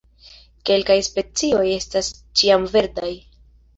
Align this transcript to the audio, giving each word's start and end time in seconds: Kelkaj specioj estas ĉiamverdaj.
Kelkaj 0.69 0.95
specioj 1.09 1.67
estas 1.75 2.11
ĉiamverdaj. 2.41 3.13